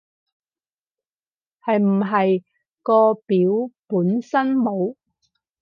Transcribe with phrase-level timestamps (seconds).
[1.63, 2.41] 係唔係
[2.81, 4.95] 個表本身冇